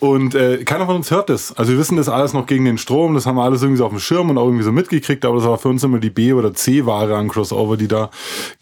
[0.00, 1.56] Und äh, keiner von uns hört das.
[1.56, 3.14] Also wir wissen das alles noch gegen den Strom.
[3.14, 5.24] Das haben wir alles irgendwie so auf dem Schirm und auch irgendwie so mitgekriegt.
[5.24, 8.10] Aber das war für uns immer die B- oder C-Ware an Crossover, die da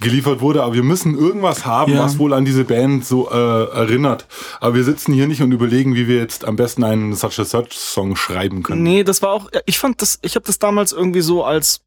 [0.00, 0.62] geliefert wurde.
[0.62, 2.04] Aber wir müssen irgendwas haben, Ja.
[2.04, 3.35] was wohl an diese Band so äh,
[3.74, 4.26] erinnert.
[4.61, 7.44] Aber wir sitzen hier nicht und überlegen, wie wir jetzt am besten einen Such a
[7.44, 8.84] Search-Song schreiben können.
[8.85, 11.81] Nee, das war auch, ich fand das, ich habe das damals irgendwie so als,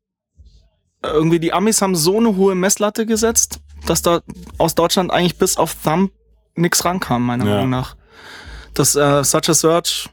[1.03, 4.21] irgendwie die Amis haben so eine hohe Messlatte gesetzt, dass da
[4.57, 6.11] aus Deutschland eigentlich bis auf Thumb
[6.55, 7.51] nix rankam, meiner Ja.
[7.55, 7.95] Meinung nach.
[8.73, 10.09] Das äh, Such a Search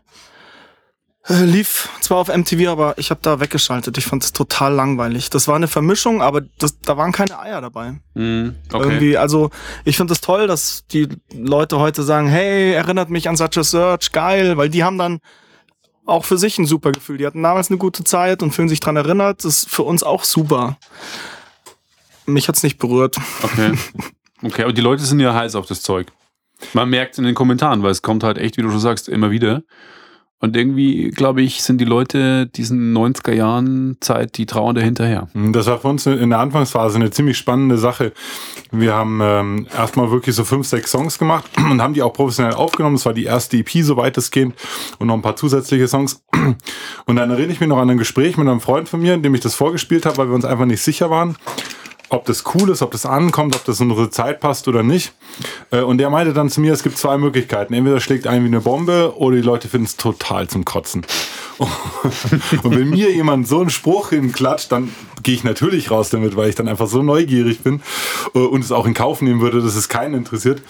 [1.27, 3.97] äh, lief zwar auf MTV, aber ich habe da weggeschaltet.
[3.97, 5.31] Ich fand das total langweilig.
[5.31, 7.99] Das war eine Vermischung, aber das, da waren keine Eier dabei.
[8.15, 8.57] Mhm.
[8.71, 8.83] Okay.
[8.83, 9.51] Irgendwie, also
[9.87, 13.57] ich finde es das toll, dass die Leute heute sagen, hey, erinnert mich an Such
[13.57, 15.21] a Search, geil, weil die haben dann
[16.07, 17.19] auch für sich ein super Gefühl.
[17.19, 19.45] Die hatten damals eine gute Zeit und fühlen sich dran erinnert.
[19.45, 20.79] Das ist für uns auch super.
[22.27, 23.17] Mich hat's nicht berührt.
[23.43, 23.73] Okay.
[24.43, 26.09] Okay, aber die Leute sind ja heiß auf das Zeug.
[26.75, 29.31] Man merkt in den Kommentaren, weil es kommt halt echt, wie du schon sagst, immer
[29.31, 29.63] wieder.
[30.41, 35.29] Und irgendwie, glaube ich, sind die Leute diesen 90er Jahren Zeit, die trauern da hinterher.
[35.33, 38.13] Das war für uns in der Anfangsphase eine ziemlich spannende Sache.
[38.71, 42.55] Wir haben ähm, erstmal wirklich so fünf, sechs Songs gemacht und haben die auch professionell
[42.55, 42.97] aufgenommen.
[42.97, 44.55] Das war die erste EP, so weitestgehend,
[44.99, 46.23] und noch ein paar zusätzliche Songs.
[47.07, 49.23] Und dann erinnere ich mich noch an ein Gespräch mit einem Freund von mir, in
[49.23, 51.37] dem ich das vorgespielt habe, weil wir uns einfach nicht sicher waren,
[52.09, 55.13] ob das cool ist, ob das ankommt, ob das in unsere Zeit passt oder nicht.
[55.71, 57.75] Äh, Und der meinte dann zu mir, es gibt zwei Möglichkeiten.
[57.75, 61.07] Entweder schlägt ein wie eine Bombe oder die Leute finden es total zum Kotzen.
[62.63, 66.49] Und wenn mir jemand so einen Spruch hinklatscht, dann gehe ich natürlich raus damit, weil
[66.49, 67.81] ich dann einfach so neugierig bin
[68.35, 70.63] äh, und es auch in Kauf nehmen würde, dass es keinen interessiert,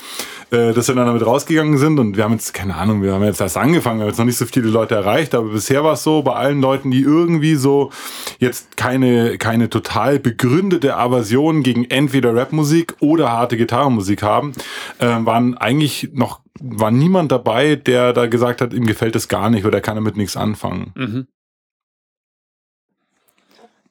[0.51, 1.99] äh, dass wir dann damit rausgegangen sind.
[1.99, 4.25] Und wir haben jetzt, keine Ahnung, wir haben jetzt erst angefangen, wir haben jetzt noch
[4.25, 7.55] nicht so viele Leute erreicht, aber bisher war es so, bei allen Leuten, die irgendwie
[7.55, 7.91] so
[8.39, 14.53] jetzt keine, keine total begründete Aversion gegen entweder Rapmusik oder harte Gitarrenmusik haben,
[14.99, 19.51] äh, waren eigentlich noch war niemand dabei, der da gesagt hat, ihm gefällt das gar
[19.51, 20.93] nicht oder er kann damit nichts anfangen.
[20.95, 21.27] Mhm.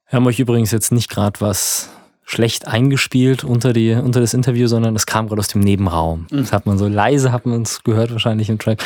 [0.10, 1.90] Wir haben euch übrigens jetzt nicht gerade was
[2.24, 6.28] schlecht eingespielt unter, die, unter das Interview, sondern das kam gerade aus dem Nebenraum.
[6.30, 8.84] Das hat man so leise, hat man es gehört wahrscheinlich im Track.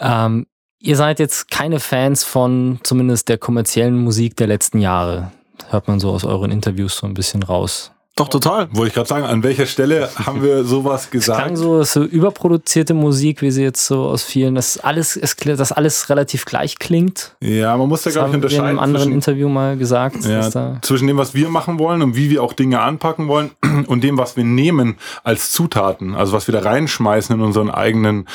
[0.00, 0.46] Ähm,
[0.78, 5.32] ihr seid jetzt keine Fans von zumindest der kommerziellen Musik der letzten Jahre.
[5.70, 7.92] Hört man so aus euren Interviews so ein bisschen raus.
[8.18, 8.68] Doch, total.
[8.72, 11.20] Wollte ich gerade sagen, an welcher Stelle haben wir sowas Es klang
[11.54, 11.56] gesagt?
[11.58, 15.72] so, so überproduzierte Musik, wie sie jetzt so aus vielen, das alles, es, kli- das
[15.72, 17.36] alles relativ gleich klingt.
[17.40, 19.76] Ja, man muss da, glaube ich, haben wir in einem unterscheiden anderen zwischen, Interview mal
[19.76, 20.24] gesagt.
[20.24, 23.28] ja, dass da zwischen dem, was wir machen wollen und wie wir auch Dinge anpacken
[23.28, 23.50] wollen
[23.86, 28.26] und dem, was wir nehmen als Zutaten, also was wir da reinschmeißen in unseren eigenen,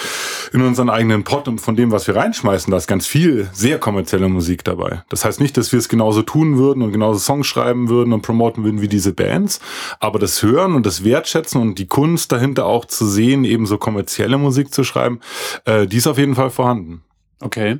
[0.53, 3.79] in unseren eigenen Pot und von dem, was wir reinschmeißen, da ist ganz viel sehr
[3.79, 5.03] kommerzielle Musik dabei.
[5.09, 8.21] Das heißt nicht, dass wir es genauso tun würden und genauso Songs schreiben würden und
[8.21, 9.59] promoten würden wie diese Bands,
[9.99, 13.77] aber das Hören und das Wertschätzen und die Kunst dahinter auch zu sehen, eben so
[13.77, 15.19] kommerzielle Musik zu schreiben,
[15.65, 17.03] äh, die ist auf jeden Fall vorhanden.
[17.39, 17.79] Okay.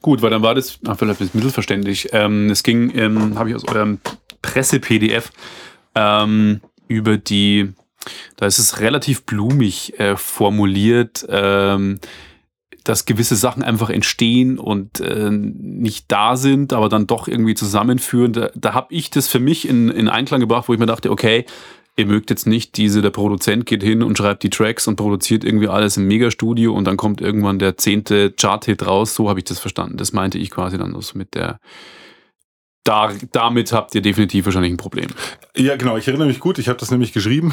[0.00, 2.08] Gut, weil dann war das, ach, vielleicht ist mittelverständlich.
[2.12, 3.98] Ähm, es ging, ähm, habe ich aus eurem
[4.42, 5.32] Presse-PDF
[5.94, 7.72] ähm, über die,
[8.36, 11.98] da ist es relativ blumig äh, formuliert, ähm,
[12.88, 18.32] dass gewisse Sachen einfach entstehen und äh, nicht da sind, aber dann doch irgendwie zusammenführen.
[18.32, 21.10] Da, da habe ich das für mich in, in Einklang gebracht, wo ich mir dachte,
[21.10, 21.44] okay,
[21.96, 25.44] ihr mögt jetzt nicht diese, der Produzent geht hin und schreibt die Tracks und produziert
[25.44, 29.14] irgendwie alles im Megastudio und dann kommt irgendwann der zehnte Chart-Hit raus.
[29.14, 29.96] So habe ich das verstanden.
[29.96, 31.58] Das meinte ich quasi dann so mit der.
[32.86, 35.08] Da, damit habt ihr definitiv wahrscheinlich ein Problem.
[35.56, 37.52] Ja, genau, ich erinnere mich gut, ich habe das nämlich geschrieben.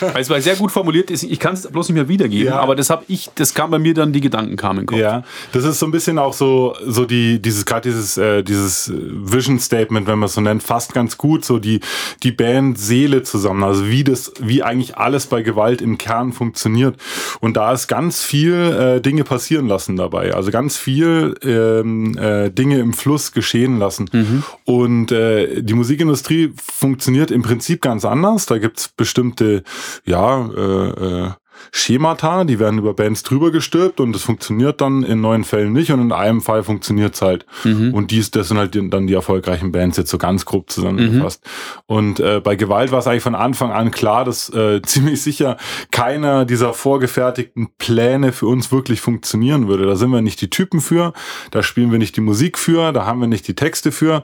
[0.00, 2.60] Weil es war sehr gut formuliert, ist, ich kann es bloß nicht mehr wiedergeben, Ja.
[2.60, 4.98] aber das habe ich, das kam bei mir dann, die Gedanken kamen in den Kopf.
[4.98, 8.92] Ja, das ist so ein bisschen auch so, so die, dieses, gerade dieses, äh, dieses
[8.94, 11.80] Vision Statement, wenn man es so nennt, fast ganz gut, so die,
[12.22, 16.96] die Band Seele zusammen, also wie das, wie eigentlich alles bei Gewalt im Kern funktioniert.
[17.40, 22.50] Und da ist ganz viel äh, Dinge passieren lassen dabei, also ganz viel ähm, äh,
[22.50, 24.42] Dinge im Fluss geschehen lassen.
[24.64, 28.46] Und äh, die Musikindustrie funktioniert im Prinzip ganz anders.
[28.46, 29.62] Da gibt's bestimmte,
[30.04, 31.30] ja, äh, äh,
[31.70, 35.92] Schemata, die werden über Bands drüber gestülpt und das funktioniert dann in neuen Fällen nicht
[35.92, 37.46] und in einem Fall funktioniert es halt.
[37.64, 37.94] Mhm.
[37.94, 41.44] Und dies, das sind halt dann die erfolgreichen Bands jetzt so ganz grob zusammengefasst.
[41.44, 41.96] Mhm.
[41.96, 45.56] Und äh, bei Gewalt war es eigentlich von Anfang an klar, dass äh, ziemlich sicher
[45.90, 49.86] keiner dieser vorgefertigten Pläne für uns wirklich funktionieren würde.
[49.86, 51.12] Da sind wir nicht die Typen für,
[51.50, 54.22] da spielen wir nicht die Musik für, da haben wir nicht die Texte für.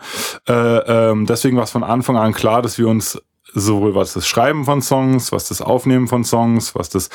[0.48, 3.20] Äh, ähm, deswegen war es von Anfang an klar, dass wir uns
[3.54, 7.08] sowohl was das Schreiben von Songs, was das Aufnehmen von Songs, was das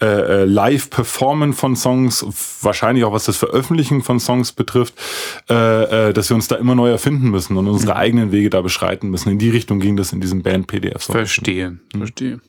[0.00, 2.24] äh, äh, Live-Performen von Songs,
[2.62, 4.94] wahrscheinlich auch was das Veröffentlichen von Songs betrifft,
[5.48, 7.98] äh, äh, dass wir uns da immer neu erfinden müssen und unsere mhm.
[7.98, 9.30] eigenen Wege da beschreiten müssen.
[9.30, 11.04] In die Richtung ging das in diesem Band-PDF.
[11.04, 11.98] Verstehe, mhm.
[11.98, 12.40] verstehe.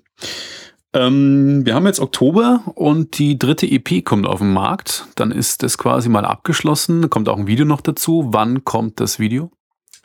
[0.92, 5.08] Ähm, wir haben jetzt Oktober und die dritte EP kommt auf den Markt.
[5.16, 7.10] Dann ist das quasi mal abgeschlossen.
[7.10, 8.30] Kommt auch ein Video noch dazu.
[8.32, 9.52] Wann kommt das Video?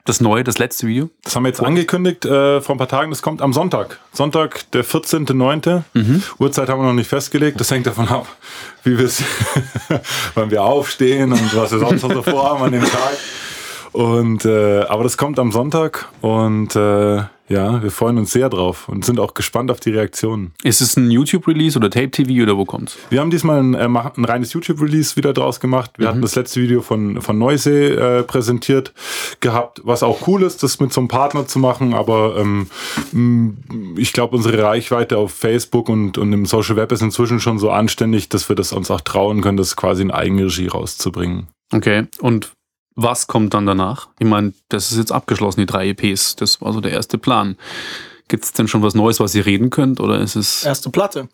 [0.06, 1.08] Das neue, das letzte Video?
[1.22, 1.64] Das haben wir jetzt oh.
[1.64, 3.10] angekündigt äh, vor ein paar Tagen.
[3.10, 3.98] Das kommt am Sonntag.
[4.12, 5.82] Sonntag, der 14.9.
[5.94, 6.22] Mhm.
[6.38, 7.58] Uhrzeit haben wir noch nicht festgelegt.
[7.58, 8.26] Das hängt davon ab,
[8.82, 9.22] wie wir es,
[10.34, 13.16] wann wir aufstehen und was wir sonst noch so vorhaben an dem Tag.
[13.94, 18.88] Und äh, aber das kommt am Sonntag und äh, ja, wir freuen uns sehr drauf
[18.88, 20.52] und sind auch gespannt auf die Reaktionen.
[20.64, 22.98] Ist es ein YouTube-Release oder Tape-TV oder wo kommt's?
[23.10, 25.92] Wir haben diesmal ein, äh, ein reines YouTube-Release wieder draus gemacht.
[25.96, 26.10] Wir mhm.
[26.10, 28.92] hatten das letzte Video von, von Neusee äh, präsentiert
[29.38, 32.66] gehabt, was auch cool ist, das mit so einem Partner zu machen, aber ähm,
[33.96, 37.70] ich glaube, unsere Reichweite auf Facebook und, und im Social Web ist inzwischen schon so
[37.70, 41.46] anständig, dass wir das uns auch trauen können, das quasi in Eigenregie rauszubringen.
[41.72, 42.52] Okay, und
[42.94, 44.08] was kommt dann danach?
[44.18, 46.36] Ich meine, das ist jetzt abgeschlossen, die drei EPs.
[46.36, 47.56] Das war so der erste Plan.
[48.28, 50.00] Gibt es denn schon was Neues, was ihr reden könnt?
[50.00, 50.64] Oder ist es.
[50.64, 51.28] Erste Platte.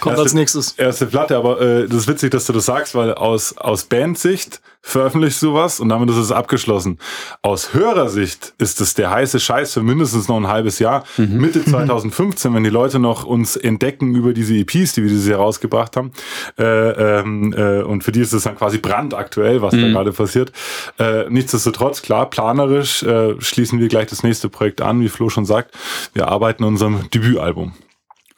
[0.00, 0.72] Kommt erste, als nächstes.
[0.72, 4.60] Erste Platte, aber äh, das ist witzig, dass du das sagst, weil aus, aus Bandsicht
[4.88, 6.98] veröffentlichst du was und damit ist es abgeschlossen.
[7.42, 11.04] Aus Hörersicht ist es der heiße Scheiß für mindestens noch ein halbes Jahr.
[11.16, 11.36] Mhm.
[11.36, 15.40] Mitte 2015, wenn die Leute noch uns entdecken über diese EPs, die wir dieses Jahr
[15.40, 16.12] rausgebracht haben.
[16.58, 19.82] Äh, ähm, äh, und für die ist es dann quasi brandaktuell, was mhm.
[19.82, 20.52] da gerade passiert.
[20.98, 25.44] Äh, nichtsdestotrotz, klar, planerisch äh, schließen wir gleich das nächste Projekt an, wie Flo schon
[25.44, 25.76] sagt.
[26.14, 27.72] Wir arbeiten an unserem Debütalbum.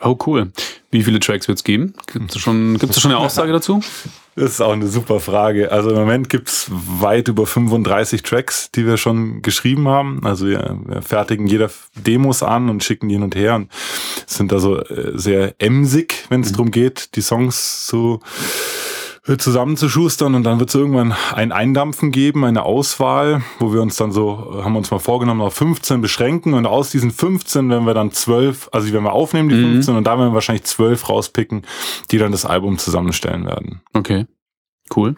[0.02, 0.50] Oh, cool.
[0.90, 1.94] Wie viele Tracks wird es geben?
[2.06, 3.80] Gibt es schon, gibt's schon eine Aussage dazu?
[4.36, 5.70] Das ist auch eine super Frage.
[5.70, 10.24] Also im Moment gibt es weit über 35 Tracks, die wir schon geschrieben haben.
[10.24, 13.70] Also wir, wir fertigen jeder Demos an und schicken die hin und her und
[14.26, 16.56] sind so äh, sehr emsig, wenn es mhm.
[16.56, 18.20] darum geht, die Songs zu
[19.22, 24.12] zusammenzuschustern und dann wird es irgendwann ein Eindampfen geben, eine Auswahl, wo wir uns dann
[24.12, 28.12] so, haben uns mal vorgenommen, auf 15 beschränken und aus diesen 15 werden wir dann
[28.12, 29.72] 12, also wenn wir aufnehmen, die mhm.
[29.74, 31.62] 15 und da werden wir wahrscheinlich 12 rauspicken,
[32.11, 33.83] die dann das Album zusammenstellen werden.
[33.92, 34.26] Okay,
[34.96, 35.14] cool.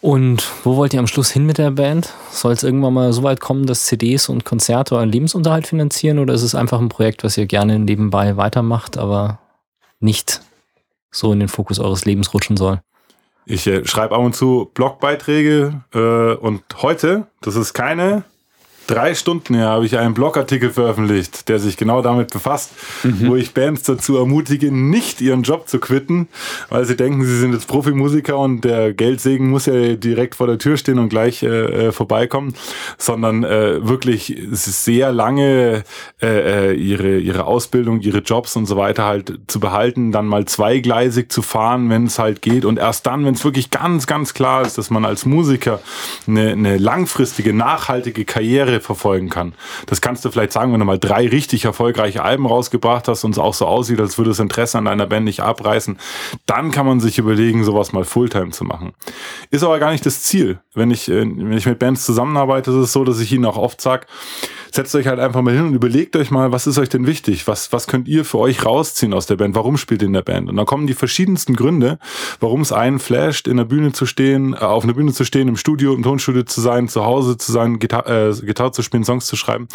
[0.00, 2.12] Und wo wollt ihr am Schluss hin mit der Band?
[2.30, 6.34] Soll es irgendwann mal so weit kommen, dass CDs und Konzerte euren Lebensunterhalt finanzieren oder
[6.34, 9.38] ist es einfach ein Projekt, was ihr gerne nebenbei weitermacht, aber
[10.00, 10.42] nicht
[11.14, 12.80] so in den Fokus eures Lebens rutschen soll.
[13.46, 18.24] Ich äh, schreibe ab und zu Blogbeiträge äh, und heute, das ist keine
[18.86, 23.28] drei Stunden her habe ich einen Blogartikel veröffentlicht, der sich genau damit befasst, mhm.
[23.28, 26.28] wo ich Bands dazu ermutige, nicht ihren Job zu quitten,
[26.68, 30.58] weil sie denken, sie sind jetzt Profimusiker und der Geldsegen muss ja direkt vor der
[30.58, 32.54] Tür stehen und gleich äh, äh vorbeikommen,
[32.98, 35.84] sondern äh, wirklich sehr lange
[36.20, 40.44] äh, äh, ihre, ihre Ausbildung, ihre Jobs und so weiter halt zu behalten, dann mal
[40.44, 44.34] zweigleisig zu fahren, wenn es halt geht und erst dann, wenn es wirklich ganz, ganz
[44.34, 45.80] klar ist, dass man als Musiker
[46.26, 49.54] eine, eine langfristige, nachhaltige Karriere Karriere verfolgen kann.
[49.86, 53.32] Das kannst du vielleicht sagen, wenn du mal drei richtig erfolgreiche Alben rausgebracht hast und
[53.32, 55.98] es auch so aussieht, als würde das Interesse an deiner Band nicht abreißen,
[56.46, 58.92] dann kann man sich überlegen, sowas mal Fulltime zu machen.
[59.50, 60.58] Ist aber gar nicht das Ziel.
[60.74, 63.58] Wenn ich, äh, wenn ich mit Bands zusammenarbeite, ist es so, dass ich ihnen auch
[63.58, 64.06] oft sage,
[64.74, 67.46] setzt euch halt einfach mal hin und überlegt euch mal, was ist euch denn wichtig?
[67.46, 69.54] Was, was könnt ihr für euch rausziehen aus der Band?
[69.54, 70.48] Warum spielt ihr in der Band?
[70.48, 71.98] Und dann kommen die verschiedensten Gründe,
[72.40, 75.48] warum es einen flasht, in der Bühne zu stehen, äh, auf einer Bühne zu stehen,
[75.48, 79.04] im Studio, im Tonstudio zu sein, zu Hause zu sein, Gitarre, äh, Gitarre zu spielen,
[79.04, 79.68] Songs zu schreiben.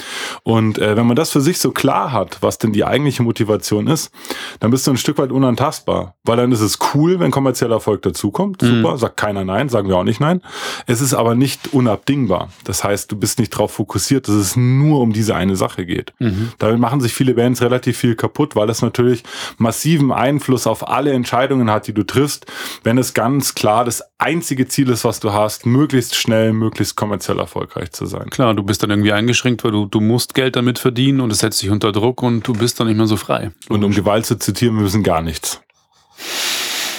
[0.43, 3.87] Und äh, wenn man das für sich so klar hat, was denn die eigentliche Motivation
[3.87, 4.11] ist,
[4.59, 6.15] dann bist du ein Stück weit unantastbar.
[6.25, 8.61] Weil dann ist es cool, wenn kommerzieller Erfolg dazukommt.
[8.61, 8.81] Mhm.
[8.81, 10.41] Super, sagt keiner nein, sagen wir auch nicht nein.
[10.87, 12.49] Es ist aber nicht unabdingbar.
[12.65, 15.85] Das heißt, du bist nicht darauf fokussiert, dass es nur nur um diese eine Sache
[15.85, 16.13] geht.
[16.19, 16.51] Mhm.
[16.57, 19.23] Damit machen sich viele Bands relativ viel kaputt, weil das natürlich
[19.57, 22.45] massiven Einfluss auf alle Entscheidungen hat, die du triffst,
[22.83, 27.39] wenn es ganz klar das einzige Ziel ist, was du hast, möglichst schnell, möglichst kommerziell
[27.39, 28.29] erfolgreich zu sein.
[28.29, 31.39] Klar, du bist dann irgendwie eingeschränkt, weil du, du musst Geld damit verdienen und es
[31.39, 33.51] setzt dich unter Druck und du bist dann nicht mehr so frei.
[33.69, 35.61] Und um Gewalt zu zitieren, wir müssen gar nichts.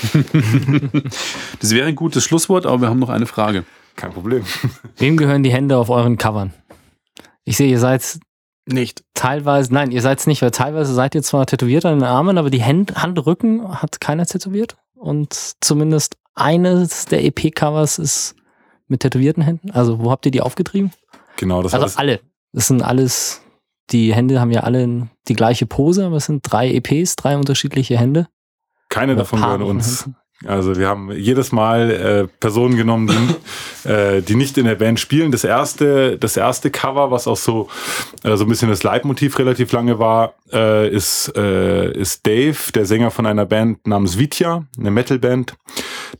[1.60, 3.64] das wäre ein gutes Schlusswort, aber wir haben noch eine Frage.
[3.96, 4.44] kein Problem.
[4.96, 6.54] Wem gehören die Hände auf euren Covern?
[7.44, 8.18] Ich sehe, ihr seid
[8.66, 9.02] Nicht.
[9.14, 12.38] teilweise, nein, ihr seid es nicht, weil teilweise seid ihr zwar tätowiert an den Armen,
[12.38, 14.76] aber die Hand, Handrücken hat keiner tätowiert.
[14.94, 18.34] Und zumindest eines der EP-Covers ist
[18.86, 19.70] mit tätowierten Händen.
[19.70, 20.92] Also, wo habt ihr die aufgetrieben?
[21.36, 21.96] Genau, das Also das.
[21.96, 22.20] alle.
[22.52, 23.40] Das sind alles,
[23.90, 27.96] die Hände haben ja alle die gleiche Pose, aber es sind drei EPs, drei unterschiedliche
[27.98, 28.28] Hände.
[28.88, 30.04] Keine Oder davon gehören uns.
[30.04, 30.16] Händen.
[30.46, 34.98] Also wir haben jedes Mal äh, Personen genommen, die, äh, die nicht in der Band
[34.98, 35.32] spielen.
[35.32, 37.68] Das erste, das erste Cover, was auch so
[38.24, 42.86] äh, so ein bisschen das Leitmotiv relativ lange war, äh, ist äh, ist Dave, der
[42.86, 45.54] Sänger von einer Band namens Vitya, eine Metalband.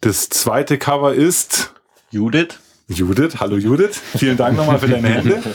[0.02, 1.72] Das zweite Cover ist
[2.10, 2.58] Judith?
[2.88, 5.42] Judith, hallo Judith, vielen Dank nochmal für deine Hände.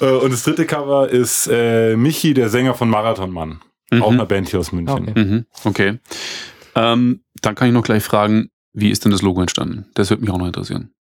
[0.00, 3.60] Äh, Und das dritte Cover ist äh, Michi, der Sänger von Marathon Mann,
[4.00, 5.08] auch eine Band hier aus München.
[5.08, 5.12] Okay.
[5.24, 5.98] Mhm, okay.
[6.74, 9.86] Ähm, dann kann ich noch gleich fragen, wie ist denn das Logo entstanden?
[9.94, 10.92] Das würde mich auch noch interessieren.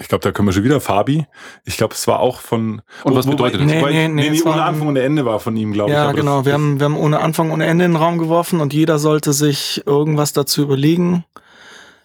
[0.00, 1.26] Ich glaube, da können wir schon wieder Fabi.
[1.64, 2.82] Ich glaube, es war auch von.
[3.02, 3.66] Und was bedeutet das?
[3.66, 5.94] Nee, Wobei- nee, nee, nee, ohne Anfang und Ende war von ihm, glaube ich.
[5.96, 6.44] Ja, aber das- genau.
[6.44, 8.98] Wir das- haben, wir haben ohne Anfang, ohne Ende in den Raum geworfen und jeder
[9.00, 11.24] sollte sich irgendwas dazu überlegen.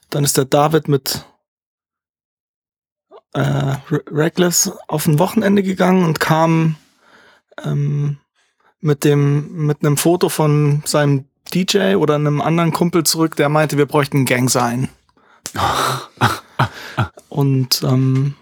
[0.09, 1.23] Dann ist der David mit
[3.33, 6.75] äh, Re- Reckless auf ein Wochenende gegangen und kam
[7.63, 8.17] ähm,
[8.79, 13.77] mit dem mit einem Foto von seinem DJ oder einem anderen Kumpel zurück, der meinte,
[13.77, 14.89] wir bräuchten ein Gang sein.
[17.29, 18.33] und ähm,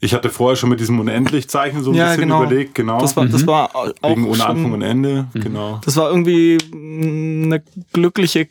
[0.00, 2.42] Ich hatte vorher schon mit diesem Unendlich-Zeichen so ein Ja, bisschen genau.
[2.44, 3.00] überlegt, genau.
[3.00, 5.80] das war das war auch Wegen ohne Anfang und Ende, genau.
[5.84, 8.48] Das war irgendwie eine glückliche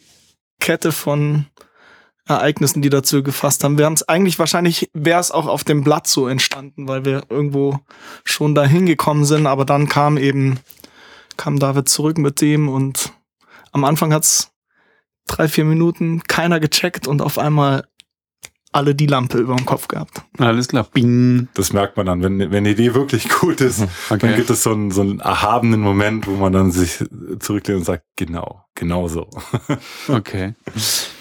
[0.60, 1.46] Kette von
[2.28, 3.78] Ereignissen, die dazu gefasst haben.
[3.78, 7.24] Wir haben es eigentlich wahrscheinlich wäre es auch auf dem Blatt so entstanden, weil wir
[7.30, 7.80] irgendwo
[8.26, 10.60] schon dahin gekommen sind, aber dann kam eben
[11.38, 13.14] kam David zurück mit dem und
[13.72, 14.52] am Anfang hat's
[15.28, 17.86] drei vier Minuten keiner gecheckt und auf einmal
[18.74, 20.22] alle die Lampe über dem Kopf gehabt.
[20.38, 20.86] Alles klar.
[20.94, 21.48] Bing.
[21.56, 24.36] Das merkt man dann, wenn, wenn die Idee wirklich gut ist, dann Okay.
[24.36, 27.04] gibt es so einen, so einen erhabenen Moment, wo man dann sich
[27.40, 29.30] zurücklehnt und sagt, genau, genau so.
[30.08, 30.54] Okay.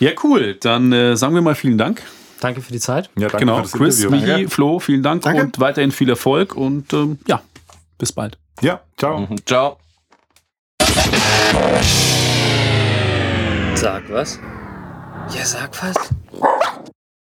[0.00, 0.56] Ja, cool.
[0.60, 2.02] Dann äh, sagen wir mal vielen Dank.
[2.40, 3.10] Danke für die Zeit.
[3.16, 3.56] Ja, danke genau.
[3.56, 4.34] für das Chris, Interview.
[4.36, 5.42] Michi, Flo, vielen Dank Danke.
[5.42, 7.42] und weiterhin viel Erfolg und ähm, ja,
[7.96, 8.38] bis bald.
[8.60, 9.20] Ja, ciao.
[9.20, 9.36] Mhm.
[9.46, 9.78] Ciao.
[13.76, 14.38] Sag was?
[15.28, 15.96] Ja, sag was.